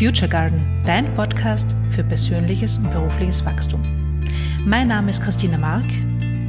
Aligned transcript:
Future 0.00 0.30
Garden, 0.30 0.64
dein 0.86 1.14
Podcast 1.14 1.76
für 1.90 2.02
persönliches 2.02 2.78
und 2.78 2.90
berufliches 2.90 3.44
Wachstum. 3.44 3.82
Mein 4.64 4.88
Name 4.88 5.10
ist 5.10 5.22
Christina 5.22 5.58
Mark 5.58 5.84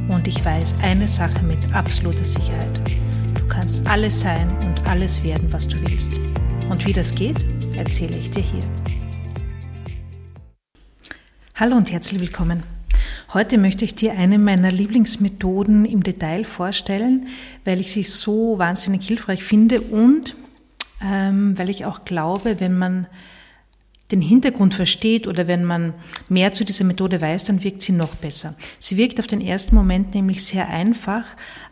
und 0.08 0.26
ich 0.26 0.42
weiß 0.42 0.76
eine 0.82 1.06
Sache 1.06 1.44
mit 1.44 1.58
absoluter 1.74 2.24
Sicherheit. 2.24 2.80
Du 3.38 3.46
kannst 3.48 3.86
alles 3.86 4.20
sein 4.20 4.48
und 4.64 4.88
alles 4.88 5.22
werden, 5.22 5.52
was 5.52 5.68
du 5.68 5.78
willst. 5.82 6.18
Und 6.70 6.86
wie 6.86 6.94
das 6.94 7.14
geht, 7.14 7.44
erzähle 7.76 8.16
ich 8.16 8.30
dir 8.30 8.42
hier. 8.42 8.62
Hallo 11.54 11.76
und 11.76 11.92
herzlich 11.92 12.22
willkommen. 12.22 12.62
Heute 13.34 13.58
möchte 13.58 13.84
ich 13.84 13.94
dir 13.94 14.12
eine 14.14 14.38
meiner 14.38 14.70
Lieblingsmethoden 14.70 15.84
im 15.84 16.02
Detail 16.02 16.46
vorstellen, 16.46 17.26
weil 17.66 17.82
ich 17.82 17.92
sie 17.92 18.04
so 18.04 18.58
wahnsinnig 18.58 19.06
hilfreich 19.06 19.44
finde 19.44 19.82
und 19.82 20.36
ähm, 21.02 21.58
weil 21.58 21.68
ich 21.68 21.84
auch 21.84 22.06
glaube, 22.06 22.58
wenn 22.58 22.78
man 22.78 23.08
den 24.12 24.20
Hintergrund 24.20 24.74
versteht 24.74 25.26
oder 25.26 25.48
wenn 25.48 25.64
man 25.64 25.94
mehr 26.28 26.52
zu 26.52 26.64
dieser 26.64 26.84
Methode 26.84 27.20
weiß, 27.20 27.44
dann 27.44 27.64
wirkt 27.64 27.82
sie 27.82 27.92
noch 27.92 28.14
besser. 28.14 28.54
Sie 28.78 28.96
wirkt 28.96 29.18
auf 29.18 29.26
den 29.26 29.40
ersten 29.40 29.74
Moment 29.74 30.14
nämlich 30.14 30.44
sehr 30.44 30.68
einfach, 30.68 31.24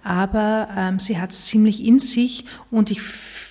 aber 0.03 0.69
ähm, 0.77 0.99
sie 0.99 1.19
hat 1.19 1.31
es 1.31 1.47
ziemlich 1.47 1.85
in 1.85 1.99
sich 1.99 2.47
und 2.71 2.91
ich 2.91 3.01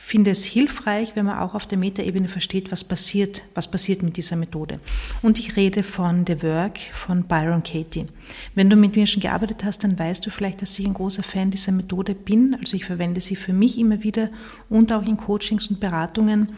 finde 0.10 0.32
es 0.32 0.44
hilfreich, 0.44 1.12
wenn 1.14 1.28
man 1.28 1.38
auch 1.38 1.54
auf 1.54 1.68
der 1.68 1.78
Metaebene 1.78 2.28
versteht, 2.28 2.72
was 2.72 2.84
passiert, 2.84 3.44
was 3.54 3.70
passiert 3.70 4.02
mit 4.02 4.18
dieser 4.18 4.38
Methode. 4.38 4.80
Und 5.22 5.38
ich 5.38 5.56
rede 5.56 5.84
von 5.84 6.26
The 6.26 6.42
Work 6.42 6.80
von 6.94 7.26
Byron 7.26 7.62
Katie. 7.62 8.08
Wenn 8.56 8.72
du 8.72 8.76
mit 8.76 8.96
mir 8.96 9.06
schon 9.06 9.22
gearbeitet 9.22 9.64
hast, 9.64 9.84
dann 9.84 10.00
weißt 10.00 10.26
du 10.26 10.32
vielleicht, 10.32 10.64
dass 10.64 10.80
ich 10.80 10.88
ein 10.88 10.96
großer 10.96 11.22
Fan 11.22 11.52
dieser 11.52 11.74
Methode 11.74 12.16
bin. 12.16 12.58
Also 12.60 12.76
ich 12.76 12.86
verwende 12.86 13.22
sie 13.22 13.36
für 13.36 13.54
mich 13.54 13.78
immer 13.78 14.02
wieder 14.02 14.32
und 14.68 14.92
auch 14.92 15.06
in 15.06 15.16
Coachings 15.16 15.68
und 15.68 15.80
Beratungen. 15.80 16.54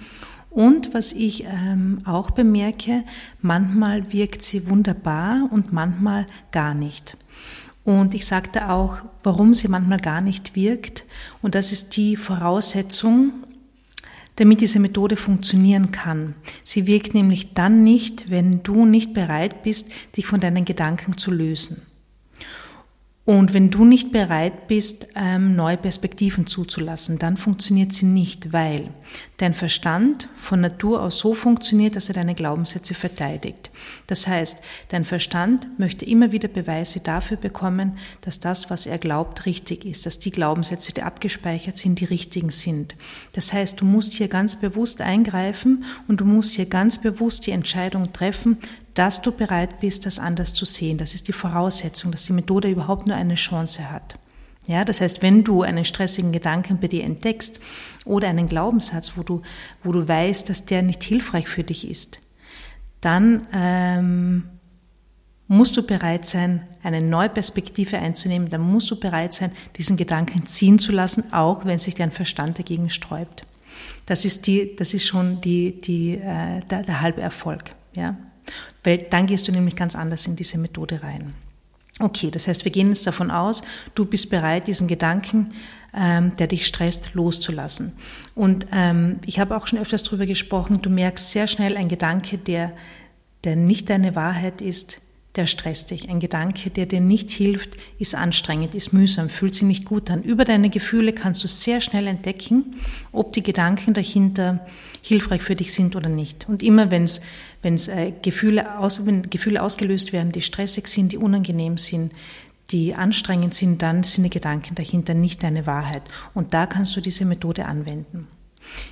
Und 0.52 0.94
was 0.94 1.14
ich 1.14 1.46
ähm, 1.46 2.00
auch 2.06 2.32
bemerke, 2.32 3.06
manchmal 3.42 4.12
wirkt 4.12 4.42
sie 4.42 4.70
wunderbar 4.70 5.50
und 5.50 5.72
manchmal 5.72 6.28
gar 6.52 6.74
nicht. 6.74 7.18
Und 7.86 8.14
ich 8.14 8.26
sagte 8.26 8.70
auch, 8.70 8.98
warum 9.24 9.54
sie 9.54 9.70
manchmal 9.70 10.00
gar 10.00 10.20
nicht 10.20 10.56
wirkt. 10.56 11.06
Und 11.42 11.56
das 11.56 11.72
ist 11.72 11.96
die 11.96 12.18
Voraussetzung, 12.18 13.32
damit 14.36 14.60
diese 14.60 14.80
Methode 14.80 15.16
funktionieren 15.16 15.92
kann. 15.92 16.36
Sie 16.64 16.86
wirkt 16.86 17.14
nämlich 17.14 17.54
dann 17.54 17.84
nicht, 17.84 18.30
wenn 18.30 18.62
du 18.62 18.86
nicht 18.86 19.14
bereit 19.14 19.64
bist, 19.64 19.90
dich 20.18 20.26
von 20.26 20.42
deinen 20.42 20.66
Gedanken 20.66 21.18
zu 21.18 21.32
lösen. 21.32 21.82
Und 23.24 23.54
wenn 23.54 23.70
du 23.70 23.86
nicht 23.86 24.12
bereit 24.12 24.68
bist, 24.68 25.08
ähm, 25.16 25.56
neue 25.56 25.78
Perspektiven 25.78 26.48
zuzulassen, 26.48 27.20
dann 27.20 27.38
funktioniert 27.38 27.94
sie 27.94 28.08
nicht, 28.08 28.52
weil 28.52 28.90
dein 29.42 29.54
Verstand 29.56 30.30
von 30.38 30.62
Natur 30.62 31.02
aus 31.02 31.18
so 31.18 31.34
funktioniert, 31.34 31.96
dass 31.96 32.10
er 32.10 32.14
deine 32.14 32.36
Glaubenssätze 32.36 32.94
verteidigt. 32.94 33.72
Das 34.06 34.28
heißt, 34.28 34.62
dein 34.90 35.04
Verstand 35.04 35.80
möchte 35.80 36.06
immer 36.06 36.32
wieder 36.32 36.48
Beweise 36.48 37.00
dafür 37.00 37.38
bekommen, 37.38 37.98
dass 38.22 38.40
das, 38.40 38.70
was 38.70 38.86
er 38.86 39.00
glaubt, 39.00 39.48
richtig 39.48 39.84
ist, 39.84 40.06
dass 40.06 40.20
die 40.20 40.30
Glaubenssätze, 40.30 40.94
die 40.94 41.02
abgespeichert 41.02 41.78
sind, 41.78 42.00
die 42.00 42.06
richtigen 42.06 42.52
sind. 42.52 42.96
Das 43.34 43.52
heißt, 43.52 43.82
du 43.82 43.86
musst 43.86 44.14
hier 44.14 44.28
ganz 44.28 44.58
bewusst 44.58 45.02
eingreifen 45.02 45.86
und 46.08 46.22
du 46.22 46.26
musst 46.26 46.54
hier 46.54 46.68
ganz 46.68 47.02
bewusst 47.02 47.48
die 47.48 47.52
Entscheidung 47.52 48.14
treffen, 48.14 48.58
dass 48.94 49.24
du 49.24 49.32
bereit 49.32 49.80
bist, 49.80 50.06
das 50.06 50.20
anders 50.20 50.54
zu 50.54 50.66
sehen. 50.66 51.00
Das 51.00 51.16
ist 51.16 51.28
die 51.28 51.34
Voraussetzung, 51.34 52.12
dass 52.12 52.26
die 52.26 52.34
Methode 52.34 52.70
überhaupt 52.70 53.08
nur 53.08 53.16
eine 53.16 53.36
Chance 53.36 53.90
hat. 53.90 54.20
Ja, 54.68 54.86
das 54.86 55.02
heißt, 55.02 55.22
wenn 55.22 55.44
du 55.44 55.64
einen 55.64 55.86
stressigen 55.86 56.32
Gedanken 56.32 56.80
bei 56.80 56.88
dir 56.88 57.04
entdeckst 57.04 57.60
oder 58.06 58.28
einen 58.28 58.48
Glaubenssatz, 58.48 59.14
wo 59.16 59.24
du, 59.24 59.42
wo 59.84 59.92
du 59.92 60.08
weißt, 60.08 60.50
dass 60.50 60.66
der 60.66 60.84
nicht 60.84 61.04
hilfreich 61.04 61.48
für 61.48 61.64
dich 61.64 61.90
ist, 61.90 62.20
dann 63.02 63.48
ähm, 63.54 64.44
musst 65.48 65.76
du 65.76 65.84
bereit 65.84 66.28
sein, 66.28 66.68
eine 66.84 67.02
neue 67.02 67.30
Perspektive 67.30 67.98
einzunehmen. 67.98 68.50
Dann 68.50 68.62
musst 68.62 68.90
du 68.92 69.00
bereit 69.00 69.34
sein, 69.34 69.52
diesen 69.78 69.98
Gedanken 69.98 70.46
ziehen 70.46 70.80
zu 70.80 70.92
lassen, 70.92 71.34
auch 71.34 71.66
wenn 71.66 71.80
sich 71.80 71.96
dein 71.96 72.12
Verstand 72.12 72.60
dagegen 72.60 72.90
sträubt. 72.90 73.46
Das 74.06 74.26
ist 74.26 74.48
die, 74.48 74.76
das 74.76 74.94
ist 74.94 75.06
schon 75.08 75.42
die, 75.42 75.80
die, 75.80 76.18
äh, 76.18 76.60
der, 76.70 76.84
der 76.84 77.02
halbe 77.02 77.22
Erfolg. 77.22 77.72
Ja, 77.94 78.16
weil 78.84 79.00
dann 79.10 79.26
gehst 79.26 79.48
du 79.48 79.52
nämlich 79.52 79.76
ganz 79.76 79.96
anders 79.96 80.28
in 80.28 80.36
diese 80.36 80.58
Methode 80.58 81.02
rein. 81.04 81.34
Okay, 82.02 82.32
das 82.32 82.48
heißt, 82.48 82.66
wir 82.66 82.72
gehen 82.72 82.90
jetzt 82.90 83.06
davon 83.06 83.30
aus, 83.30 83.62
du 83.94 84.06
bist 84.06 84.30
bereit, 84.30 84.68
diesen 84.68 84.88
Gedanken, 84.88 85.54
ähm, 85.94 86.36
der 86.38 86.48
dich 86.48 86.66
stresst, 86.66 87.14
loszulassen. 87.14 87.94
Und 88.34 88.66
ähm, 88.72 89.20
ich 89.26 89.40
habe 89.40 89.56
auch 89.56 89.68
schon 89.68 89.80
öfters 89.80 90.04
darüber 90.04 90.26
gesprochen, 90.26 90.82
du 90.82 90.90
merkst 90.90 91.32
sehr 91.32 91.48
schnell 91.48 91.78
ein 91.78 91.90
Gedanke, 91.90 92.38
der, 92.38 92.74
der 93.44 93.56
nicht 93.56 93.90
deine 93.90 94.16
Wahrheit 94.16 94.62
ist, 94.62 95.02
der 95.36 95.48
stresst 95.48 95.92
dich. 95.92 96.10
Ein 96.10 96.20
Gedanke, 96.20 96.70
der 96.70 96.86
dir 96.86 97.00
nicht 97.00 97.32
hilft, 97.32 97.78
ist 97.98 98.16
anstrengend, 98.16 98.76
ist 98.76 98.92
mühsam, 98.92 99.30
fühlt 99.30 99.56
sich 99.56 99.64
nicht 99.64 99.86
gut 99.86 100.12
an. 100.12 100.24
Über 100.24 100.44
deine 100.44 100.70
Gefühle 100.70 101.14
kannst 101.14 101.44
du 101.44 101.48
sehr 101.48 101.80
schnell 101.80 102.08
entdecken, 102.08 102.76
ob 103.12 103.32
die 103.34 103.44
Gedanken 103.44 103.94
dahinter 103.94 104.66
hilfreich 105.02 105.42
für 105.42 105.56
dich 105.56 105.74
sind 105.74 105.96
oder 105.96 106.10
nicht. 106.10 106.50
Und 106.50 106.62
immer 106.62 106.92
wenn 106.92 107.06
es 107.06 107.22
wenn 107.62 107.76
es 107.76 107.88
äh, 107.88 108.12
Gefühle, 108.22 108.80
aus, 108.80 109.06
wenn 109.06 109.30
Gefühle 109.30 109.62
ausgelöst 109.62 110.14
werden, 110.14 110.32
die 110.32 110.42
stressig 110.42 110.88
sind, 110.88 111.12
die 111.12 111.18
unangenehm 111.18 111.78
sind, 111.78 112.14
die 112.72 112.96
anstrengend 112.96 113.54
sind, 113.54 113.82
dann 113.82 114.04
sind 114.04 114.24
die 114.24 114.30
Gedanken 114.30 114.76
dahinter 114.76 115.14
nicht 115.14 115.44
deine 115.44 115.66
Wahrheit. 115.66 116.04
Und 116.34 116.54
da 116.54 116.66
kannst 116.66 116.96
du 116.96 117.02
diese 117.02 117.26
Methode 117.26 117.66
anwenden. 117.66 118.28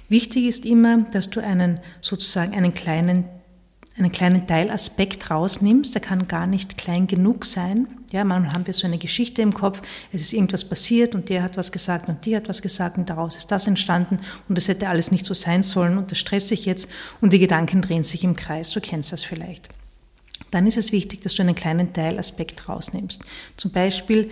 Wichtig 0.07 0.45
ist 0.45 0.65
immer, 0.65 1.05
dass 1.11 1.29
du 1.29 1.39
einen 1.39 1.79
sozusagen 2.01 2.53
einen 2.53 2.73
kleinen 2.73 3.25
einen 3.99 4.11
kleinen 4.11 4.47
Teilaspekt 4.47 5.29
rausnimmst, 5.29 5.93
der 5.93 6.01
kann 6.01 6.27
gar 6.27 6.47
nicht 6.47 6.77
klein 6.77 7.05
genug 7.05 7.45
sein. 7.45 7.87
Ja, 8.11 8.23
manchmal 8.23 8.53
haben 8.53 8.65
wir 8.65 8.73
so 8.73 8.87
eine 8.87 8.97
Geschichte 8.97 9.41
im 9.41 9.53
Kopf, 9.53 9.81
es 10.11 10.21
ist 10.21 10.33
irgendwas 10.33 10.63
passiert 10.63 11.13
und 11.13 11.29
der 11.29 11.43
hat 11.43 11.57
was 11.57 11.71
gesagt 11.71 12.09
und 12.09 12.25
die 12.25 12.35
hat 12.35 12.49
was 12.49 12.61
gesagt 12.61 12.97
und 12.97 13.09
daraus 13.09 13.35
ist 13.35 13.51
das 13.51 13.67
entstanden 13.67 14.19
und 14.47 14.57
das 14.57 14.67
hätte 14.67 14.89
alles 14.89 15.11
nicht 15.11 15.25
so 15.25 15.33
sein 15.33 15.63
sollen 15.63 15.97
und 15.97 16.11
das 16.11 16.17
stresst 16.17 16.47
sich 16.47 16.65
jetzt 16.65 16.89
und 17.21 17.33
die 17.33 17.39
Gedanken 17.39 17.81
drehen 17.81 18.03
sich 18.03 18.23
im 18.23 18.35
Kreis, 18.35 18.71
du 18.71 18.81
kennst 18.81 19.11
das 19.11 19.23
vielleicht. 19.23 19.69
Dann 20.51 20.65
ist 20.65 20.77
es 20.77 20.91
wichtig, 20.91 21.21
dass 21.21 21.35
du 21.35 21.43
einen 21.43 21.55
kleinen 21.55 21.93
Teilaspekt 21.93 22.67
rausnimmst. 22.67 23.23
Zum 23.57 23.71
Beispiel, 23.71 24.31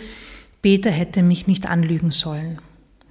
Peter 0.61 0.89
hätte 0.89 1.21
mich 1.21 1.45
nicht 1.45 1.67
anlügen 1.67 2.11
sollen. 2.11 2.59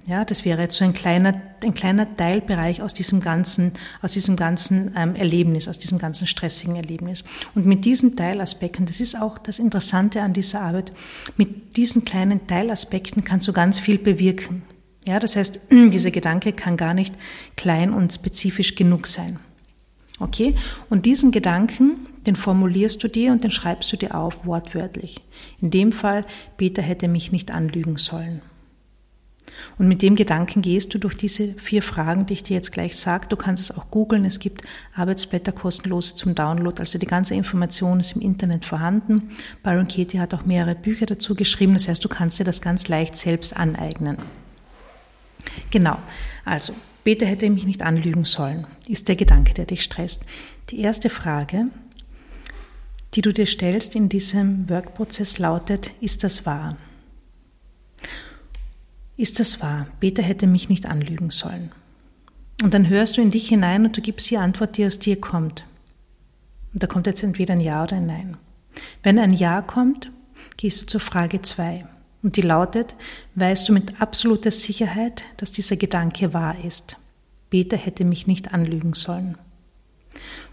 Ja, 0.07 0.23
das 0.23 0.45
wäre 0.45 0.61
jetzt 0.61 0.77
so 0.77 0.85
ein 0.85 0.93
kleiner, 0.93 1.41
ein 1.61 1.73
kleiner 1.73 2.15
Teilbereich 2.15 2.81
aus 2.81 2.93
diesem 2.93 3.19
ganzen, 3.19 3.73
aus 4.01 4.13
diesem 4.13 4.37
ganzen 4.37 4.93
ähm, 4.95 5.15
Erlebnis, 5.15 5.67
aus 5.67 5.79
diesem 5.79 5.97
ganzen 5.97 6.27
stressigen 6.27 6.77
Erlebnis. 6.77 7.25
Und 7.55 7.65
mit 7.65 7.83
diesen 7.83 8.15
Teilaspekten, 8.15 8.85
das 8.85 9.01
ist 9.01 9.19
auch 9.19 9.37
das 9.37 9.59
Interessante 9.59 10.21
an 10.21 10.31
dieser 10.31 10.61
Arbeit, 10.61 10.93
mit 11.35 11.75
diesen 11.75 12.05
kleinen 12.05 12.47
Teilaspekten 12.47 13.25
kannst 13.25 13.49
du 13.49 13.53
ganz 13.53 13.81
viel 13.81 13.97
bewirken. 13.97 14.61
Ja, 15.05 15.19
das 15.19 15.35
heißt, 15.35 15.59
dieser 15.71 16.11
Gedanke 16.11 16.53
kann 16.53 16.77
gar 16.77 16.93
nicht 16.93 17.13
klein 17.57 17.91
und 17.91 18.13
spezifisch 18.13 18.75
genug 18.75 19.07
sein. 19.07 19.39
Okay? 20.21 20.55
Und 20.89 21.05
diesen 21.05 21.31
Gedanken, 21.31 22.07
den 22.25 22.37
formulierst 22.37 23.03
du 23.03 23.09
dir 23.09 23.33
und 23.33 23.43
den 23.43 23.51
schreibst 23.51 23.91
du 23.91 23.97
dir 23.97 24.15
auf, 24.15 24.45
wortwörtlich. 24.45 25.19
In 25.59 25.69
dem 25.69 25.91
Fall, 25.91 26.25
Peter 26.55 26.81
hätte 26.81 27.09
mich 27.09 27.33
nicht 27.33 27.51
anlügen 27.51 27.97
sollen. 27.97 28.41
Und 29.77 29.87
mit 29.87 30.01
dem 30.01 30.15
Gedanken 30.15 30.61
gehst 30.61 30.93
du 30.93 30.97
durch 30.97 31.15
diese 31.15 31.53
vier 31.53 31.81
Fragen, 31.81 32.25
die 32.25 32.33
ich 32.33 32.43
dir 32.43 32.55
jetzt 32.55 32.71
gleich 32.71 32.95
sage. 32.95 33.27
Du 33.29 33.35
kannst 33.35 33.63
es 33.63 33.77
auch 33.77 33.89
googeln. 33.91 34.25
Es 34.25 34.39
gibt 34.39 34.61
Arbeitsblätter 34.95 35.51
kostenlose 35.51 36.15
zum 36.15 36.35
Download. 36.35 36.79
Also 36.79 36.99
die 36.99 37.05
ganze 37.05 37.35
Information 37.35 37.99
ist 37.99 38.15
im 38.15 38.21
Internet 38.21 38.65
vorhanden. 38.65 39.31
Byron 39.63 39.87
Katie 39.87 40.19
hat 40.19 40.33
auch 40.33 40.45
mehrere 40.45 40.75
Bücher 40.75 41.05
dazu 41.05 41.35
geschrieben. 41.35 41.73
Das 41.73 41.87
heißt, 41.87 42.03
du 42.03 42.09
kannst 42.09 42.39
dir 42.39 42.43
das 42.43 42.61
ganz 42.61 42.87
leicht 42.87 43.15
selbst 43.15 43.55
aneignen. 43.55 44.17
Genau. 45.69 45.97
Also, 46.45 46.73
Peter 47.03 47.25
hätte 47.25 47.49
mich 47.49 47.65
nicht 47.65 47.83
anlügen 47.83 48.25
sollen, 48.25 48.67
ist 48.87 49.07
der 49.07 49.15
Gedanke, 49.15 49.53
der 49.53 49.65
dich 49.65 49.83
stresst. 49.83 50.25
Die 50.69 50.81
erste 50.81 51.09
Frage, 51.09 51.67
die 53.13 53.21
du 53.21 53.31
dir 53.31 53.45
stellst 53.45 53.95
in 53.95 54.09
diesem 54.09 54.69
Workprozess 54.69 55.39
lautet, 55.39 55.91
ist 56.01 56.23
das 56.23 56.45
wahr? 56.45 56.75
Ist 59.17 59.39
das 59.39 59.61
wahr? 59.61 59.87
Peter 59.99 60.21
hätte 60.21 60.45
mich 60.45 60.69
nicht 60.69 60.85
anlügen 60.85 61.31
sollen. 61.31 61.71
Und 62.63 62.73
dann 62.73 62.87
hörst 62.87 63.17
du 63.17 63.21
in 63.21 63.31
dich 63.31 63.49
hinein 63.49 63.85
und 63.85 63.97
du 63.97 64.01
gibst 64.01 64.29
die 64.29 64.37
Antwort, 64.37 64.77
die 64.77 64.85
aus 64.85 64.99
dir 64.99 65.19
kommt. 65.19 65.65
Und 66.73 66.83
da 66.83 66.87
kommt 66.87 67.07
jetzt 67.07 67.23
entweder 67.23 67.53
ein 67.53 67.59
Ja 67.59 67.83
oder 67.83 67.97
ein 67.97 68.05
Nein. 68.05 68.37
Wenn 69.01 69.17
ein 69.17 69.33
Ja 69.33 69.61
kommt, 69.63 70.11
gehst 70.57 70.81
du 70.81 70.85
zur 70.85 71.01
Frage 71.01 71.41
2. 71.41 71.87
Und 72.21 72.35
die 72.35 72.41
lautet, 72.41 72.95
weißt 73.35 73.69
du 73.69 73.73
mit 73.73 74.01
absoluter 74.01 74.51
Sicherheit, 74.51 75.23
dass 75.37 75.51
dieser 75.51 75.77
Gedanke 75.77 76.33
wahr 76.33 76.63
ist? 76.63 76.97
Peter 77.49 77.77
hätte 77.77 78.05
mich 78.05 78.27
nicht 78.27 78.53
anlügen 78.53 78.93
sollen. 78.93 79.37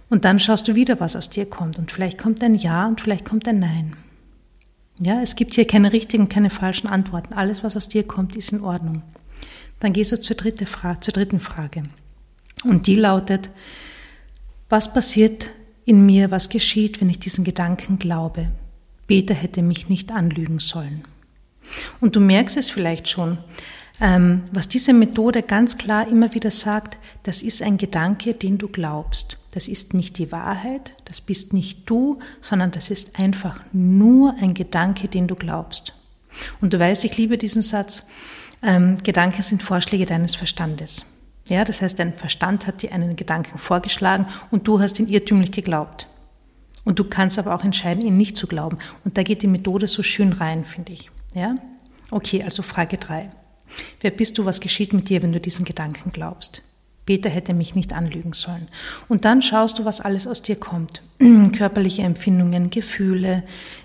Und 0.09 0.25
dann 0.25 0.41
schaust 0.41 0.69
du 0.69 0.75
wieder, 0.75 1.01
was 1.01 1.17
aus 1.17 1.29
dir 1.31 1.47
kommt. 1.47 1.79
Und 1.79 1.91
vielleicht 1.91 2.19
kommt 2.19 2.43
ein 2.43 2.55
Ja 2.55 2.87
und 2.87 3.01
vielleicht 3.01 3.25
kommt 3.25 3.49
ein 3.49 3.59
Nein. 3.59 3.97
Ja, 5.01 5.21
es 5.23 5.37
gibt 5.37 5.55
hier 5.55 5.67
keine 5.67 5.93
richtigen, 5.93 6.29
keine 6.29 6.51
falschen 6.51 6.87
Antworten. 6.87 7.35
Alles, 7.35 7.65
was 7.65 7.77
aus 7.77 7.89
dir 7.89 8.07
kommt, 8.07 8.37
ist 8.37 8.53
in 8.53 8.63
Ordnung. 8.63 9.03
Dann 9.81 9.93
gehst 9.93 10.13
du 10.13 10.21
zur, 10.21 10.37
dritte 10.37 10.67
Frage, 10.67 11.01
zur 11.01 11.13
dritten 11.13 11.41
Frage. 11.41 11.83
Und 12.65 12.87
die 12.87 12.97
lautet, 12.97 13.51
Was 14.69 14.93
passiert 14.93 15.51
in 15.85 16.07
mir, 16.07 16.31
was 16.31 16.49
geschieht, 16.49 17.01
wenn 17.01 17.11
ich 17.11 17.19
diesen 17.19 17.45
Gedanken 17.45 17.99
glaube? 17.99 18.51
Peter 19.07 19.35
hätte 19.35 19.63
mich 19.63 19.89
nicht 19.89 20.13
anlügen 20.13 20.59
sollen. 20.59 21.05
Und 22.01 22.17
du 22.17 22.21
merkst 22.21 22.57
es 22.57 22.71
vielleicht 22.71 23.09
schon, 23.09 23.39
was 24.01 24.69
diese 24.69 24.93
Methode 24.93 25.43
ganz 25.43 25.79
klar 25.79 26.09
immer 26.09 26.35
wieder 26.35 26.51
sagt, 26.51 26.99
das 27.23 27.43
ist 27.43 27.63
ein 27.63 27.77
Gedanke, 27.77 28.35
den 28.35 28.59
du 28.59 28.69
glaubst. 28.69 29.39
Das 29.53 29.69
ist 29.69 29.95
nicht 29.95 30.19
die 30.19 30.33
Wahrheit, 30.33 30.93
das 31.05 31.21
bist 31.21 31.53
nicht 31.53 31.89
du, 31.89 32.19
sondern 32.41 32.73
das 32.73 32.91
ist 32.91 33.21
einfach 33.21 33.61
nur 33.73 34.35
ein 34.41 34.53
Gedanke, 34.55 35.07
den 35.07 35.29
du 35.29 35.37
glaubst. 35.37 35.95
Und 36.61 36.73
du 36.73 36.81
weißt, 36.81 37.05
ich 37.05 37.17
liebe 37.17 37.39
diesen 37.39 37.63
Satz, 37.63 38.09
ähm, 38.63 38.97
Gedanken 39.05 39.43
sind 39.43 39.63
Vorschläge 39.63 40.07
deines 40.07 40.35
Verstandes. 40.35 41.07
Ja, 41.49 41.65
das 41.65 41.83
heißt, 41.83 41.99
dein 41.99 42.15
Verstand 42.15 42.67
hat 42.67 42.83
dir 42.83 42.93
einen 42.93 43.15
Gedanken 43.15 43.59
vorgeschlagen 43.59 44.27
und 44.51 44.67
du 44.67 44.81
hast 44.81 44.99
ihn 44.99 45.09
irrtümlich 45.09 45.53
geglaubt. 45.53 46.09
Und 46.85 46.99
du 46.99 47.05
kannst 47.05 47.39
aber 47.39 47.55
auch 47.55 47.65
entscheiden, 47.65 48.05
ihn 48.05 48.17
nicht 48.17 48.37
zu 48.37 48.47
glauben. 48.47 48.79
Und 49.05 49.17
da 49.17 49.23
geht 49.23 49.43
die 49.43 49.47
Methode 49.47 49.87
so 49.87 50.03
schön 50.03 50.33
rein, 50.33 50.65
finde 50.65 50.93
ich. 50.93 51.11
Ja? 51.35 51.57
Okay, 52.11 52.43
also 52.43 52.63
Frage 52.63 52.97
drei. 52.97 53.31
Wer 54.01 54.11
bist 54.11 54.39
du, 54.39 54.45
was 54.45 54.61
geschieht 54.61 54.93
mit 54.93 55.09
dir, 55.09 55.23
wenn 55.23 55.33
du 55.33 55.41
diesen 55.41 55.65
Gedanken 55.65 56.13
glaubst? 56.13 56.63
Peter 57.07 57.29
hätte 57.29 57.53
mich 57.53 57.75
nicht 57.75 57.93
anlügen 57.93 58.33
sollen. 58.33 58.69
Und 59.09 59.25
dann 59.27 59.43
schaust 59.43 59.79
du, 59.79 59.85
was 59.85 60.01
alles 60.01 60.27
aus 60.27 60.41
dir 60.41 60.57
kommt. 60.57 61.03
Körperliche 61.57 62.03
Empfindungen, 62.03 62.71
Gefühle. 62.71 63.43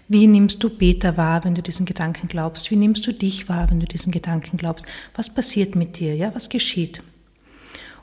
Wie 0.08 0.26
nimmst 0.28 0.64
du 0.64 0.70
Peter 0.70 1.18
wahr, 1.18 1.44
wenn 1.44 1.56
du 1.56 1.62
diesen 1.62 1.86
Gedanken 1.86 2.30
glaubst? 2.30 2.72
Wie 2.72 2.78
nimmst 2.78 3.06
du 3.06 3.14
dich 3.14 3.50
wahr, 3.50 3.70
wenn 3.70 3.82
du 3.82 3.86
diesen 3.86 4.12
Gedanken 4.12 4.58
glaubst? 4.58 4.86
Was 5.16 5.34
passiert 5.34 5.76
mit 5.76 6.00
dir? 6.00 6.16
Ja, 6.16 6.34
was 6.34 6.48
geschieht? 6.48 7.02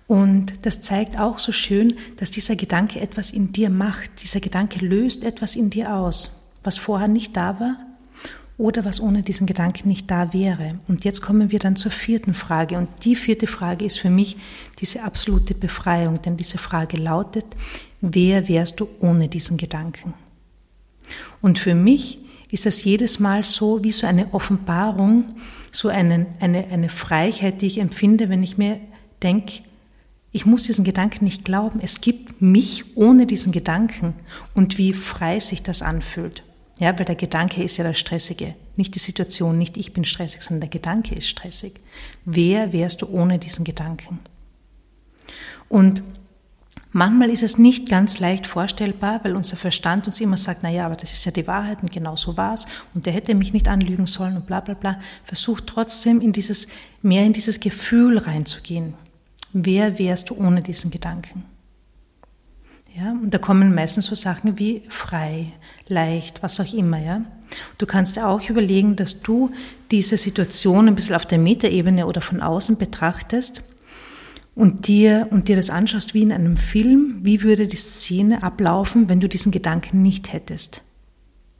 Und 0.06 0.66
das 0.66 0.82
zeigt 0.82 1.18
auch 1.18 1.38
so 1.38 1.50
schön, 1.50 1.94
dass 2.18 2.30
dieser 2.30 2.54
Gedanke 2.54 3.00
etwas 3.00 3.30
in 3.30 3.52
dir 3.52 3.70
macht. 3.70 4.22
Dieser 4.22 4.40
Gedanke 4.40 4.84
löst 4.84 5.24
etwas 5.24 5.56
in 5.56 5.70
dir 5.70 5.94
aus, 5.94 6.42
was 6.62 6.76
vorher 6.76 7.08
nicht 7.08 7.36
da 7.36 7.58
war 7.58 7.85
oder 8.58 8.84
was 8.84 9.00
ohne 9.00 9.22
diesen 9.22 9.46
Gedanken 9.46 9.88
nicht 9.88 10.10
da 10.10 10.32
wäre. 10.32 10.78
Und 10.88 11.04
jetzt 11.04 11.20
kommen 11.20 11.50
wir 11.50 11.58
dann 11.58 11.76
zur 11.76 11.92
vierten 11.92 12.32
Frage. 12.32 12.78
Und 12.78 12.88
die 13.04 13.16
vierte 13.16 13.46
Frage 13.46 13.84
ist 13.84 13.98
für 13.98 14.10
mich 14.10 14.36
diese 14.80 15.02
absolute 15.02 15.54
Befreiung, 15.54 16.22
denn 16.22 16.36
diese 16.36 16.58
Frage 16.58 16.96
lautet, 16.96 17.44
wer 18.00 18.48
wärst 18.48 18.80
du 18.80 18.88
ohne 19.00 19.28
diesen 19.28 19.58
Gedanken? 19.58 20.14
Und 21.42 21.58
für 21.58 21.74
mich 21.74 22.18
ist 22.50 22.64
das 22.64 22.82
jedes 22.84 23.20
Mal 23.20 23.44
so 23.44 23.84
wie 23.84 23.92
so 23.92 24.06
eine 24.06 24.32
Offenbarung, 24.32 25.36
so 25.70 25.88
eine, 25.88 26.26
eine, 26.40 26.68
eine 26.68 26.88
Freiheit, 26.88 27.60
die 27.60 27.66
ich 27.66 27.78
empfinde, 27.78 28.30
wenn 28.30 28.42
ich 28.42 28.56
mir 28.56 28.80
denke, 29.22 29.60
ich 30.32 30.46
muss 30.46 30.64
diesen 30.64 30.84
Gedanken 30.84 31.24
nicht 31.24 31.44
glauben. 31.44 31.80
Es 31.82 32.00
gibt 32.00 32.42
mich 32.42 32.96
ohne 32.96 33.26
diesen 33.26 33.52
Gedanken 33.52 34.14
und 34.54 34.76
wie 34.78 34.92
frei 34.92 35.40
sich 35.40 35.62
das 35.62 35.82
anfühlt. 35.82 36.42
Ja, 36.78 36.96
weil 36.98 37.06
der 37.06 37.14
Gedanke 37.14 37.62
ist 37.62 37.78
ja 37.78 37.84
das 37.84 37.98
Stressige. 37.98 38.54
Nicht 38.76 38.94
die 38.94 38.98
Situation, 38.98 39.56
nicht 39.56 39.76
ich 39.76 39.94
bin 39.94 40.04
stressig, 40.04 40.42
sondern 40.42 40.60
der 40.60 40.70
Gedanke 40.70 41.14
ist 41.14 41.28
stressig. 41.28 41.80
Wer 42.24 42.72
wärst 42.72 43.00
du 43.00 43.08
ohne 43.08 43.38
diesen 43.38 43.64
Gedanken? 43.64 44.18
Und 45.70 46.02
manchmal 46.92 47.30
ist 47.30 47.42
es 47.42 47.56
nicht 47.56 47.88
ganz 47.88 48.20
leicht 48.20 48.46
vorstellbar, 48.46 49.20
weil 49.24 49.36
unser 49.36 49.56
Verstand 49.56 50.06
uns 50.06 50.20
immer 50.20 50.36
sagt, 50.36 50.60
na 50.62 50.70
ja, 50.70 50.84
aber 50.84 50.96
das 50.96 51.14
ist 51.14 51.24
ja 51.24 51.32
die 51.32 51.46
Wahrheit 51.46 51.82
und 51.82 51.90
genau 51.90 52.16
so 52.16 52.36
war's 52.36 52.66
und 52.94 53.06
der 53.06 53.14
hätte 53.14 53.34
mich 53.34 53.54
nicht 53.54 53.68
anlügen 53.68 54.06
sollen 54.06 54.36
und 54.36 54.46
bla 54.46 54.60
bla 54.60 54.74
bla. 54.74 55.00
Versucht 55.24 55.66
trotzdem 55.66 56.20
in 56.20 56.32
dieses, 56.32 56.68
mehr 57.00 57.24
in 57.24 57.32
dieses 57.32 57.58
Gefühl 57.58 58.18
reinzugehen. 58.18 58.94
Wer 59.54 59.98
wärst 59.98 60.28
du 60.28 60.36
ohne 60.36 60.60
diesen 60.60 60.90
Gedanken? 60.90 61.44
Ja, 62.96 63.10
und 63.10 63.34
da 63.34 63.38
kommen 63.38 63.74
meistens 63.74 64.06
so 64.06 64.14
Sachen 64.14 64.58
wie 64.58 64.82
frei, 64.88 65.52
leicht, 65.86 66.42
was 66.42 66.58
auch 66.60 66.72
immer, 66.72 66.98
ja. 66.98 67.20
Du 67.76 67.84
kannst 67.84 68.16
dir 68.16 68.26
auch 68.26 68.48
überlegen, 68.48 68.96
dass 68.96 69.20
du 69.20 69.50
diese 69.90 70.16
Situation 70.16 70.88
ein 70.88 70.94
bisschen 70.94 71.14
auf 71.14 71.26
der 71.26 71.38
Metaebene 71.38 72.06
oder 72.06 72.22
von 72.22 72.40
außen 72.40 72.78
betrachtest 72.78 73.62
und 74.54 74.88
dir, 74.88 75.28
und 75.30 75.48
dir 75.48 75.56
das 75.56 75.68
anschaust 75.68 76.14
wie 76.14 76.22
in 76.22 76.32
einem 76.32 76.56
Film, 76.56 77.18
wie 77.20 77.42
würde 77.42 77.68
die 77.68 77.76
Szene 77.76 78.42
ablaufen, 78.42 79.10
wenn 79.10 79.20
du 79.20 79.28
diesen 79.28 79.52
Gedanken 79.52 80.00
nicht 80.00 80.32
hättest. 80.32 80.80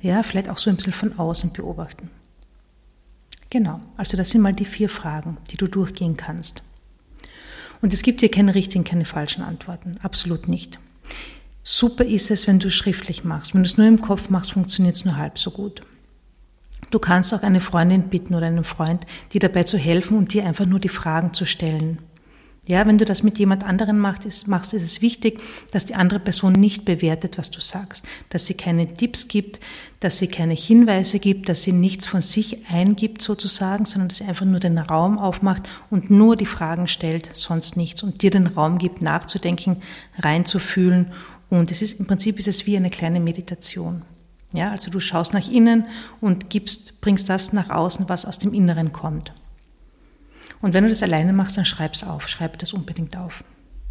Ja, 0.01 0.23
vielleicht 0.23 0.49
auch 0.49 0.59
so 0.59 0.71
ein 0.71 0.77
bisschen 0.77 0.95
von 0.95 1.19
außen 1.19 1.53
beobachten. 1.53 2.09
Genau, 3.51 3.81
also 3.99 4.17
das 4.17 4.31
sind 4.31 4.41
mal 4.41 4.55
die 4.55 4.65
vier 4.65 4.89
Fragen, 4.89 5.37
die 5.51 5.59
du 5.59 5.67
durchgehen 5.67 6.17
kannst. 6.17 6.63
Und 7.83 7.93
es 7.93 8.03
gibt 8.03 8.21
hier 8.21 8.31
keine 8.31 8.55
richtigen, 8.55 8.85
keine 8.85 9.05
falschen 9.05 9.43
Antworten, 9.43 9.93
absolut 10.03 10.49
nicht. 10.49 10.79
Super 11.63 12.05
ist 12.05 12.31
es, 12.31 12.47
wenn 12.47 12.59
du 12.59 12.69
es 12.69 12.75
schriftlich 12.75 13.25
machst. 13.25 13.55
Wenn 13.55 13.63
du 13.63 13.67
es 13.67 13.77
nur 13.77 13.87
im 13.87 14.01
Kopf 14.01 14.29
machst, 14.29 14.53
funktioniert 14.53 14.97
es 14.97 15.05
nur 15.05 15.17
halb 15.17 15.39
so 15.39 15.51
gut. 15.51 15.81
Du 16.91 16.99
kannst 16.99 17.35
auch 17.35 17.43
eine 17.43 17.61
Freundin 17.61 18.09
bitten 18.09 18.35
oder 18.35 18.47
einen 18.47 18.65
Freund, 18.65 19.05
die 19.33 19.41
dabei 19.41 19.65
zu 19.65 19.77
helfen 19.77 20.17
und 20.17 20.33
dir 20.33 20.47
einfach 20.47 20.67
nur 20.67 20.79
die 20.79 20.89
Fragen 20.89 21.33
zu 21.33 21.45
stellen. 21.45 21.99
Ja, 22.69 22.85
wenn 22.85 22.99
du 22.99 23.05
das 23.05 23.23
mit 23.23 23.39
jemand 23.39 23.63
anderen 23.63 23.99
machst, 23.99 24.25
ist, 24.25 24.49
es 24.49 25.01
wichtig, 25.01 25.41
dass 25.71 25.87
die 25.87 25.95
andere 25.95 26.19
Person 26.19 26.53
nicht 26.53 26.85
bewertet, 26.85 27.39
was 27.39 27.53
du 27.53 27.61
sagst, 27.61 28.05
dass 28.29 28.47
sie 28.47 28.55
keine 28.55 28.93
Tipps 28.93 29.29
gibt, 29.29 29.61
dass 30.01 30.19
sie 30.19 30.27
keine 30.27 30.55
Hinweise 30.55 31.21
gibt, 31.21 31.49
dass 31.49 31.63
sie 31.63 31.73
nichts 31.73 32.09
von 32.09 32.23
sich 32.23 32.67
eingibt 32.69 33.23
sozusagen, 33.23 33.85
sondern 33.85 34.09
dass 34.09 34.19
sie 34.19 34.25
einfach 34.25 34.47
nur 34.47 34.59
den 34.59 34.79
Raum 34.79 35.19
aufmacht 35.19 35.69
und 35.91 36.11
nur 36.11 36.35
die 36.35 36.45
Fragen 36.45 36.89
stellt, 36.89 37.31
sonst 37.33 37.77
nichts 37.77 38.03
und 38.03 38.23
dir 38.23 38.31
den 38.31 38.49
Raum 38.49 38.79
gibt, 38.79 39.01
nachzudenken, 39.01 39.81
reinzufühlen 40.19 41.13
und 41.49 41.71
es 41.71 41.83
ist 41.83 42.01
im 42.01 42.07
Prinzip 42.07 42.39
ist 42.39 42.49
es 42.49 42.67
wie 42.67 42.77
eine 42.77 42.91
kleine 42.91 43.21
Meditation. 43.21 44.03
Ja, 44.53 44.71
also 44.71 44.91
du 44.91 45.01
schaust 45.01 45.33
nach 45.33 45.49
innen 45.49 45.87
und 46.21 46.51
gibst, 46.51 47.01
bringst 47.01 47.29
das 47.29 47.53
nach 47.53 47.71
außen, 47.71 48.09
was 48.09 48.25
aus 48.25 48.39
dem 48.39 48.53
Inneren 48.53 48.93
kommt. 48.93 49.33
Und 50.61 50.75
wenn 50.75 50.85
du 50.85 50.89
das 50.89 51.03
alleine 51.03 51.33
machst, 51.33 51.57
dann 51.57 51.65
schreib's 51.65 52.03
auf, 52.03 52.29
schreib 52.29 52.59
das 52.59 52.73
unbedingt 52.73 53.17
auf. 53.17 53.45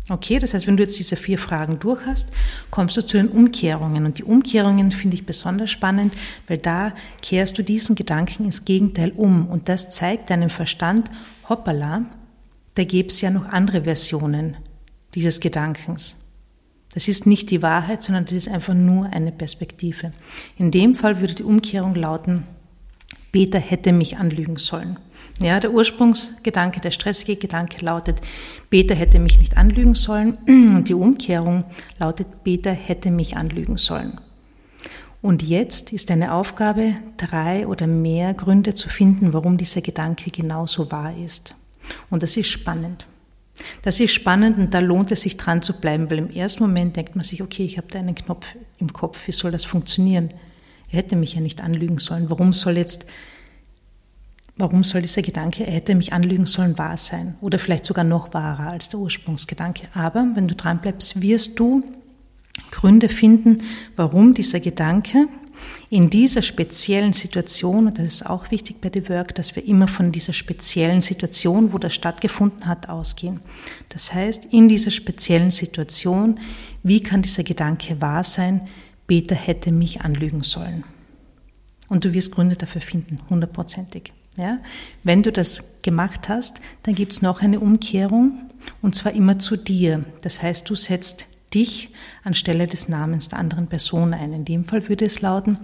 Okay, 0.08 0.38
das 0.38 0.54
heißt, 0.54 0.68
wenn 0.68 0.78
du 0.78 0.84
jetzt 0.84 1.00
diese 1.00 1.16
vier 1.16 1.40
Fragen 1.40 1.80
durch 1.80 2.06
hast, 2.06 2.30
kommst 2.70 2.96
du 2.96 3.02
zu 3.02 3.18
den 3.18 3.28
Umkehrungen. 3.28 4.06
Und 4.06 4.20
die 4.20 4.24
Umkehrungen 4.24 4.92
finde 4.92 5.16
ich 5.16 5.26
besonders 5.26 5.72
spannend, 5.72 6.14
weil 6.48 6.60
da 6.60 6.94
kehrst 7.24 7.58
du 7.58 7.64
diesen 7.64 7.96
Gedanken 7.96 8.46
ins 8.46 8.66
Gegenteil 8.66 9.12
um. 9.16 9.48
Und 9.48 9.68
das 9.68 9.90
zeigt 9.90 10.30
deinem 10.30 10.52
Verstand, 10.52 11.10
hoppala, 11.50 12.06
da 12.76 12.84
gäbe 12.84 13.10
es 13.10 13.22
ja 13.22 13.32
noch 13.32 13.48
andere 13.48 13.86
Versionen 13.86 14.58
dieses 15.16 15.40
Gedankens. 15.40 16.18
Das 16.94 17.08
ist 17.08 17.26
nicht 17.26 17.50
die 17.50 17.62
Wahrheit, 17.64 18.04
sondern 18.04 18.26
das 18.26 18.34
ist 18.34 18.48
einfach 18.48 18.74
nur 18.76 19.08
eine 19.08 19.32
Perspektive. 19.32 20.14
In 20.58 20.70
dem 20.70 20.96
Fall 20.96 21.20
würde 21.20 21.34
die 21.34 21.44
Umkehrung 21.44 21.96
lauten, 21.96 22.44
Peter 23.36 23.60
hätte 23.60 23.92
mich 23.92 24.16
anlügen 24.16 24.56
sollen. 24.56 24.98
Ja, 25.42 25.60
der 25.60 25.72
Ursprungsgedanke, 25.72 26.80
der 26.80 26.92
stressige 26.92 27.36
Gedanke 27.36 27.84
lautet, 27.84 28.22
Peter 28.70 28.96
hätte 28.96 29.20
mich 29.20 29.40
nicht 29.40 29.58
anlügen 29.58 29.94
sollen 29.94 30.38
und 30.48 30.88
die 30.88 30.94
Umkehrung 30.94 31.66
lautet, 32.00 32.46
Peter 32.46 32.72
hätte 32.72 33.12
mich 33.12 33.36
anlügen 33.36 33.76
sollen. 33.76 34.22
Und 35.22 35.44
jetzt 35.44 35.92
ist 35.92 36.12
deine 36.12 36.34
Aufgabe, 36.34 36.96
drei 37.18 37.68
oder 37.68 37.88
mehr 37.88 38.34
Gründe 38.34 38.74
zu 38.74 38.88
finden, 38.88 39.34
warum 39.34 39.58
dieser 39.58 39.82
Gedanke 39.82 40.32
genauso 40.32 40.90
wahr 40.90 41.14
ist. 41.18 41.56
Und 42.10 42.24
das 42.24 42.38
ist 42.38 42.48
spannend. 42.48 43.06
Das 43.82 44.00
ist 44.00 44.14
spannend 44.14 44.60
und 44.60 44.74
da 44.74 44.80
lohnt 44.80 45.12
es 45.12 45.24
sich 45.24 45.36
dran 45.36 45.62
zu 45.62 45.74
bleiben, 45.74 46.10
weil 46.10 46.20
im 46.20 46.30
ersten 46.30 46.64
Moment 46.64 46.96
denkt 46.96 47.18
man 47.18 47.26
sich, 47.26 47.44
okay, 47.44 47.66
ich 47.66 47.78
habe 47.78 47.88
da 47.92 48.00
einen 48.00 48.16
Knopf 48.16 48.56
im 48.78 48.94
Kopf, 48.94 49.28
wie 49.28 49.34
soll 49.34 49.52
das 49.52 49.66
funktionieren? 49.66 50.30
Er 50.92 51.00
hätte 51.00 51.16
mich 51.16 51.34
ja 51.34 51.42
nicht 51.42 51.62
anlügen 51.62 52.00
sollen. 52.00 52.30
Warum 52.30 52.54
soll 52.54 52.78
jetzt, 52.78 53.06
warum 54.58 54.84
soll 54.84 55.02
dieser 55.02 55.22
Gedanke, 55.22 55.66
er 55.66 55.74
hätte 55.74 55.96
mich 55.96 56.14
anlügen 56.14 56.46
sollen, 56.46 56.78
wahr 56.78 56.98
sein? 56.98 57.36
Oder 57.42 57.60
vielleicht 57.60 57.86
sogar 57.86 58.04
noch 58.04 58.34
wahrer 58.34 58.72
als 58.72 58.90
der 58.90 59.00
Ursprungsgedanke. 59.00 59.88
Aber 59.94 60.28
wenn 60.36 60.48
du 60.48 60.56
dran 60.56 60.82
bleibst, 60.82 61.22
wirst 61.22 61.60
du 61.60 61.84
Gründe 62.72 63.10
finden, 63.10 63.64
warum 63.96 64.34
dieser 64.34 64.60
Gedanke 64.60 65.28
in 65.90 66.10
dieser 66.10 66.42
speziellen 66.42 67.14
Situation, 67.14 67.88
und 67.88 67.98
das 67.98 68.06
ist 68.06 68.26
auch 68.26 68.52
wichtig 68.52 68.82
bei 68.82 68.92
The 68.94 69.08
Work, 69.10 69.36
dass 69.36 69.56
wir 69.56 69.66
immer 69.66 69.88
von 69.88 70.12
dieser 70.12 70.34
speziellen 70.34 71.02
Situation, 71.02 71.74
wo 71.74 71.78
das 71.78 71.94
stattgefunden 71.94 72.66
hat, 72.66 72.90
ausgehen. 72.90 73.40
Das 73.90 74.14
heißt, 74.14 74.46
in 74.52 74.68
dieser 74.68 74.92
speziellen 74.92 75.52
Situation, 75.52 76.40
wie 76.84 77.02
kann 77.02 77.22
dieser 77.22 77.44
Gedanke 77.44 78.02
wahr 78.02 78.24
sein, 78.24 78.62
Peter 79.08 79.36
hätte 79.36 79.72
mich 79.72 80.02
anlügen 80.02 80.44
sollen. 80.44 80.84
Und 81.90 82.06
du 82.06 82.14
wirst 82.14 82.32
Gründe 82.32 82.56
dafür 82.56 82.82
finden, 82.82 83.18
hundertprozentig. 83.30 84.12
Ja? 84.38 84.60
Wenn 85.04 85.24
du 85.24 85.32
das 85.32 85.82
gemacht 85.82 86.30
hast, 86.30 86.60
dann 86.84 86.96
gibt 86.96 87.14
es 87.14 87.22
noch 87.22 87.42
eine 87.42 87.60
Umkehrung, 87.60 88.50
und 88.82 88.96
zwar 88.96 89.14
immer 89.14 89.38
zu 89.38 89.58
dir. 89.58 90.06
Das 90.22 90.42
heißt, 90.42 90.68
du 90.70 90.76
setzt 90.76 91.28
dich 91.54 91.90
anstelle 92.24 92.66
des 92.68 92.90
Namens 92.90 93.30
der 93.30 93.40
anderen 93.40 93.68
Person 93.68 94.14
ein. 94.14 94.34
In 94.34 94.46
dem 94.46 94.66
Fall 94.66 94.90
würde 94.90 95.06
es 95.06 95.22
lauten, 95.22 95.60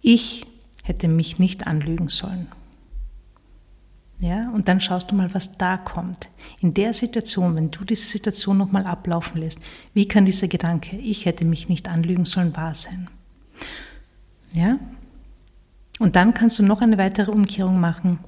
ich 0.00 0.44
hätte 0.82 1.06
mich 1.06 1.38
nicht 1.38 1.66
anlügen 1.66 2.08
sollen. 2.08 2.48
Ja, 4.22 4.50
und 4.50 4.68
dann 4.68 4.80
schaust 4.80 5.10
du 5.10 5.16
mal, 5.16 5.34
was 5.34 5.58
da 5.58 5.76
kommt. 5.76 6.28
In 6.60 6.74
der 6.74 6.94
Situation, 6.94 7.56
wenn 7.56 7.72
du 7.72 7.84
diese 7.84 8.06
Situation 8.06 8.56
nochmal 8.56 8.86
ablaufen 8.86 9.40
lässt, 9.40 9.58
wie 9.94 10.06
kann 10.06 10.24
dieser 10.24 10.46
Gedanke, 10.46 10.96
ich 10.96 11.26
hätte 11.26 11.44
mich 11.44 11.68
nicht 11.68 11.88
anlügen 11.88 12.24
sollen, 12.24 12.56
wahr 12.56 12.72
sein? 12.72 13.10
Ja? 14.52 14.78
Und 15.98 16.14
dann 16.14 16.34
kannst 16.34 16.60
du 16.60 16.62
noch 16.62 16.82
eine 16.82 16.98
weitere 16.98 17.32
Umkehrung 17.32 17.80
machen. 17.80 18.20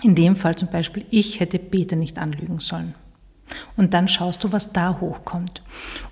In 0.00 0.14
dem 0.14 0.36
Fall 0.36 0.56
zum 0.56 0.70
Beispiel, 0.70 1.04
ich 1.10 1.38
hätte 1.38 1.58
Peter 1.58 1.96
nicht 1.96 2.18
anlügen 2.18 2.58
sollen. 2.58 2.94
Und 3.76 3.92
dann 3.92 4.08
schaust 4.08 4.42
du, 4.42 4.52
was 4.52 4.72
da 4.72 5.00
hochkommt. 5.02 5.62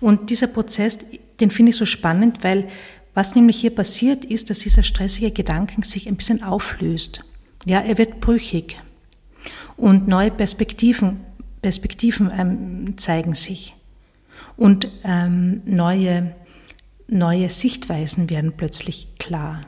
Und 0.02 0.28
dieser 0.28 0.48
Prozess, 0.48 0.98
den 1.40 1.50
finde 1.50 1.70
ich 1.70 1.76
so 1.76 1.86
spannend, 1.86 2.44
weil 2.44 2.68
was 3.14 3.34
nämlich 3.34 3.56
hier 3.56 3.74
passiert 3.74 4.26
ist, 4.26 4.50
dass 4.50 4.58
dieser 4.58 4.82
stressige 4.82 5.30
Gedanken 5.30 5.82
sich 5.82 6.08
ein 6.08 6.16
bisschen 6.16 6.42
auflöst. 6.42 7.24
Ja, 7.64 7.80
er 7.80 7.96
wird 7.96 8.20
brüchig 8.20 8.76
und 9.76 10.08
neue 10.08 10.30
Perspektiven, 10.30 11.20
Perspektiven 11.62 12.30
ähm, 12.36 12.98
zeigen 12.98 13.34
sich 13.34 13.74
und 14.56 14.88
ähm, 15.04 15.62
neue, 15.64 16.34
neue 17.08 17.50
Sichtweisen 17.50 18.30
werden 18.30 18.52
plötzlich 18.56 19.08
klar. 19.18 19.62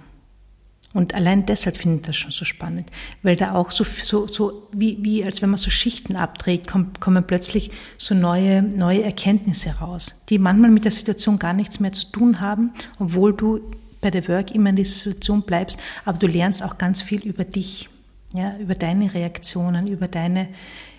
Und 0.96 1.12
allein 1.12 1.44
deshalb 1.44 1.76
finde 1.76 1.96
ich 1.96 2.06
das 2.06 2.16
schon 2.16 2.30
so 2.30 2.46
spannend, 2.46 2.90
weil 3.22 3.36
da 3.36 3.54
auch 3.54 3.70
so, 3.70 3.84
so, 3.84 4.26
so 4.26 4.66
wie, 4.72 4.96
wie 5.02 5.22
als 5.24 5.42
wenn 5.42 5.50
man 5.50 5.58
so 5.58 5.68
Schichten 5.68 6.16
abträgt, 6.16 6.68
kommen, 6.68 6.92
kommen 7.00 7.26
plötzlich 7.26 7.70
so 7.98 8.14
neue, 8.14 8.62
neue 8.62 9.02
Erkenntnisse 9.02 9.72
raus, 9.72 10.22
die 10.30 10.38
manchmal 10.38 10.70
mit 10.70 10.84
der 10.84 10.92
Situation 10.92 11.38
gar 11.38 11.52
nichts 11.52 11.80
mehr 11.80 11.92
zu 11.92 12.06
tun 12.06 12.40
haben, 12.40 12.72
obwohl 12.98 13.34
du 13.34 13.60
bei 14.00 14.10
der 14.10 14.26
Work 14.28 14.52
immer 14.52 14.70
in 14.70 14.76
dieser 14.76 14.94
Situation 14.94 15.42
bleibst, 15.42 15.78
aber 16.06 16.16
du 16.16 16.26
lernst 16.26 16.62
auch 16.62 16.78
ganz 16.78 17.02
viel 17.02 17.20
über 17.26 17.44
dich, 17.44 17.90
ja, 18.36 18.56
über 18.58 18.74
deine 18.74 19.12
Reaktionen, 19.12 19.86
über 19.86 20.08
deine, 20.08 20.48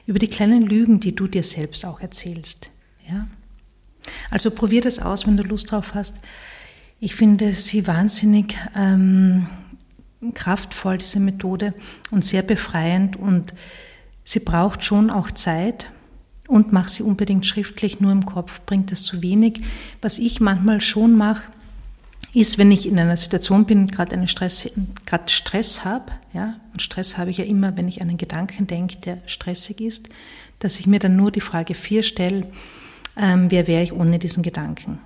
über 0.05 0.19
die 0.19 0.27
kleinen 0.27 0.63
Lügen, 0.63 0.99
die 0.99 1.15
du 1.15 1.27
dir 1.27 1.43
selbst 1.43 1.85
auch 1.85 1.99
erzählst, 1.99 2.69
ja. 3.07 3.27
Also 4.29 4.51
probier 4.51 4.81
das 4.81 4.99
aus, 4.99 5.27
wenn 5.27 5.37
du 5.37 5.43
Lust 5.43 5.71
drauf 5.71 5.93
hast. 5.93 6.21
Ich 6.99 7.15
finde 7.15 7.51
sie 7.51 7.87
wahnsinnig 7.87 8.57
ähm, 8.75 9.47
kraftvoll, 10.33 10.97
diese 10.97 11.19
Methode, 11.19 11.73
und 12.09 12.25
sehr 12.25 12.41
befreiend. 12.41 13.15
Und 13.15 13.53
sie 14.23 14.39
braucht 14.39 14.83
schon 14.83 15.09
auch 15.09 15.29
Zeit 15.31 15.91
und 16.47 16.71
mach 16.71 16.87
sie 16.87 17.03
unbedingt 17.03 17.45
schriftlich, 17.45 17.99
nur 17.99 18.11
im 18.11 18.25
Kopf 18.25 18.61
bringt 18.65 18.91
das 18.91 19.03
zu 19.03 19.21
wenig. 19.21 19.61
Was 20.01 20.19
ich 20.19 20.39
manchmal 20.39 20.81
schon 20.81 21.15
mache, 21.15 21.51
ist, 22.39 22.57
wenn 22.57 22.71
ich 22.71 22.87
in 22.87 22.99
einer 22.99 23.17
Situation 23.17 23.65
bin, 23.65 23.87
gerade 23.87 24.13
einen 24.13 24.27
Stress, 24.27 24.69
gerade 25.05 25.29
Stress 25.29 25.83
habe, 25.83 26.11
ja, 26.33 26.59
und 26.71 26.81
Stress 26.81 27.17
habe 27.17 27.31
ich 27.31 27.37
ja 27.37 27.45
immer, 27.45 27.75
wenn 27.77 27.87
ich 27.87 28.01
an 28.01 28.09
einen 28.09 28.17
Gedanken 28.17 28.67
denke, 28.67 28.97
der 28.97 29.19
stressig 29.25 29.81
ist, 29.81 30.09
dass 30.59 30.79
ich 30.79 30.85
mir 30.87 30.99
dann 30.99 31.15
nur 31.15 31.31
die 31.31 31.41
Frage 31.41 31.73
vier 31.73 32.03
stelle, 32.03 32.51
ähm, 33.17 33.49
wer 33.49 33.67
wäre 33.67 33.83
ich 33.83 33.93
ohne 33.93 34.19
diesen 34.19 34.43
Gedanken? 34.43 34.99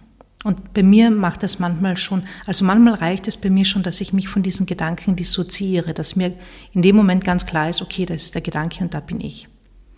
Und 0.43 0.73
bei 0.73 0.83
mir 0.83 1.11
macht 1.11 1.43
das 1.43 1.59
manchmal 1.59 1.97
schon, 1.97 2.23
also 2.45 2.65
manchmal 2.65 2.95
reicht 2.95 3.27
es 3.27 3.37
bei 3.37 3.49
mir 3.49 3.63
schon, 3.63 3.83
dass 3.83 4.01
ich 4.01 4.11
mich 4.11 4.27
von 4.27 4.43
diesen 4.43 4.65
Gedanken 4.65 5.15
dissoziiere, 5.15 5.93
dass 5.93 6.15
mir 6.15 6.33
in 6.73 6.81
dem 6.81 6.95
Moment 6.95 7.23
ganz 7.23 7.45
klar 7.45 7.69
ist, 7.69 7.81
okay, 7.81 8.05
das 8.05 8.23
ist 8.23 8.35
der 8.35 8.41
Gedanke 8.41 8.83
und 8.83 8.93
da 8.93 8.99
bin 8.99 9.21
ich. 9.21 9.47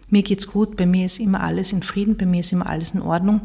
Mir 0.10 0.22
geht's 0.22 0.48
gut, 0.48 0.76
bei 0.76 0.86
mir 0.86 1.06
ist 1.06 1.20
immer 1.20 1.42
alles 1.42 1.72
in 1.72 1.82
Frieden, 1.82 2.18
bei 2.18 2.26
mir 2.26 2.42
ist 2.42 2.52
immer 2.52 2.70
alles 2.70 2.92
in 2.92 3.02
Ordnung. 3.02 3.42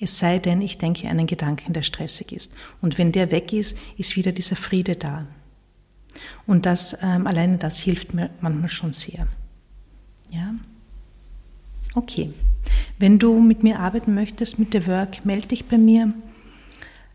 Es 0.00 0.18
sei 0.18 0.38
denn, 0.38 0.62
ich 0.62 0.78
denke 0.78 1.08
einen 1.08 1.26
Gedanken, 1.26 1.74
der 1.74 1.82
stressig 1.82 2.32
ist. 2.32 2.54
Und 2.80 2.96
wenn 2.96 3.12
der 3.12 3.30
weg 3.30 3.52
ist, 3.52 3.76
ist 3.98 4.16
wieder 4.16 4.32
dieser 4.32 4.56
Friede 4.56 4.96
da. 4.96 5.26
Und 6.46 6.64
das, 6.66 6.98
ähm, 7.02 7.26
alleine 7.26 7.58
das 7.58 7.78
hilft 7.78 8.14
mir 8.14 8.30
manchmal 8.40 8.70
schon 8.70 8.92
sehr. 8.92 9.28
Ja? 10.30 10.54
Okay. 11.94 12.32
Wenn 12.98 13.18
du 13.18 13.40
mit 13.40 13.62
mir 13.62 13.78
arbeiten 13.78 14.14
möchtest, 14.14 14.58
mit 14.58 14.74
der 14.74 14.86
Work, 14.86 15.24
melde 15.24 15.48
dich 15.48 15.66
bei 15.66 15.76
mir. 15.76 16.14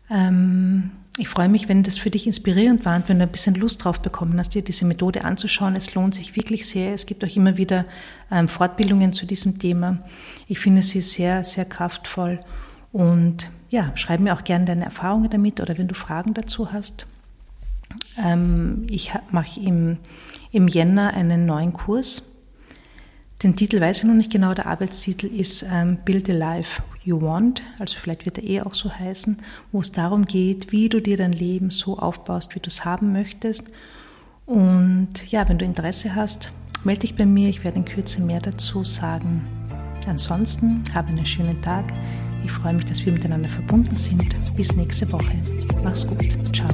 Ähm, 0.08 0.92
ich 1.18 1.28
freue 1.28 1.48
mich, 1.48 1.68
wenn 1.68 1.82
das 1.82 1.98
für 1.98 2.10
dich 2.10 2.26
inspirierend 2.26 2.84
war 2.84 2.96
und 2.96 3.08
wenn 3.08 3.18
du 3.18 3.24
ein 3.24 3.32
bisschen 3.32 3.54
Lust 3.54 3.82
drauf 3.82 4.00
bekommen 4.00 4.38
hast, 4.38 4.54
dir 4.54 4.62
diese 4.62 4.84
Methode 4.84 5.24
anzuschauen. 5.24 5.74
Es 5.74 5.94
lohnt 5.94 6.14
sich 6.14 6.36
wirklich 6.36 6.68
sehr. 6.68 6.92
Es 6.92 7.06
gibt 7.06 7.24
auch 7.24 7.34
immer 7.34 7.56
wieder 7.56 7.84
ähm, 8.30 8.48
Fortbildungen 8.48 9.12
zu 9.12 9.26
diesem 9.26 9.58
Thema. 9.58 9.98
Ich 10.46 10.58
finde 10.58 10.82
sie 10.82 11.00
sehr, 11.00 11.42
sehr 11.42 11.64
kraftvoll. 11.64 12.40
Und 12.96 13.50
ja, 13.68 13.92
schreib 13.94 14.20
mir 14.20 14.32
auch 14.32 14.42
gerne 14.42 14.64
deine 14.64 14.86
Erfahrungen 14.86 15.28
damit 15.28 15.60
oder 15.60 15.76
wenn 15.76 15.86
du 15.86 15.94
Fragen 15.94 16.32
dazu 16.32 16.72
hast. 16.72 17.06
Ähm, 18.16 18.86
ich 18.88 19.12
mache 19.30 19.60
im, 19.60 19.98
im 20.50 20.66
Jänner 20.66 21.12
einen 21.12 21.44
neuen 21.44 21.74
Kurs. 21.74 22.22
Den 23.42 23.54
Titel 23.54 23.82
weiß 23.82 23.98
ich 23.98 24.04
noch 24.04 24.14
nicht 24.14 24.32
genau. 24.32 24.54
Der 24.54 24.64
Arbeitstitel 24.64 25.26
ist 25.26 25.62
ähm, 25.70 25.98
Build 26.06 26.30
a 26.30 26.32
Life 26.32 26.82
You 27.04 27.20
Want, 27.20 27.62
also 27.78 27.98
vielleicht 28.00 28.24
wird 28.24 28.38
er 28.38 28.44
eh 28.44 28.62
auch 28.62 28.72
so 28.72 28.90
heißen, 28.90 29.36
wo 29.72 29.80
es 29.80 29.92
darum 29.92 30.24
geht, 30.24 30.72
wie 30.72 30.88
du 30.88 31.02
dir 31.02 31.18
dein 31.18 31.32
Leben 31.32 31.70
so 31.70 31.98
aufbaust, 31.98 32.54
wie 32.54 32.60
du 32.60 32.68
es 32.68 32.86
haben 32.86 33.12
möchtest. 33.12 33.72
Und 34.46 35.30
ja, 35.30 35.46
wenn 35.50 35.58
du 35.58 35.66
Interesse 35.66 36.14
hast, 36.14 36.50
melde 36.82 37.00
dich 37.00 37.14
bei 37.14 37.26
mir, 37.26 37.50
ich 37.50 37.62
werde 37.62 37.76
in 37.76 37.84
Kürze 37.84 38.22
mehr 38.22 38.40
dazu 38.40 38.84
sagen. 38.84 39.46
Ansonsten 40.06 40.82
habe 40.94 41.08
einen 41.08 41.26
schönen 41.26 41.60
Tag. 41.60 41.92
Ich 42.46 42.52
freue 42.52 42.74
mich, 42.74 42.84
dass 42.84 43.04
wir 43.04 43.12
miteinander 43.12 43.48
verbunden 43.48 43.96
sind. 43.96 44.36
Bis 44.56 44.76
nächste 44.76 45.12
Woche. 45.12 45.32
Mach's 45.82 46.06
gut. 46.06 46.28
Ciao. 46.54 46.70